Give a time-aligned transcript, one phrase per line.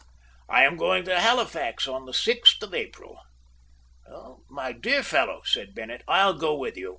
[0.49, 3.21] "I am going to Halifax on the 6th of April."
[4.49, 6.89] "My dear fellow," said Bennett, "I'll go with you.